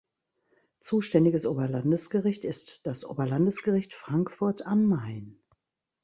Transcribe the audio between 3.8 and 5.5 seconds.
Frankfurt am Main.